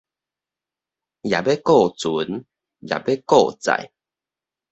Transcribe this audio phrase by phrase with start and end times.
[0.03, 0.09] 也欲顧船，
[2.79, 3.91] 也欲顧載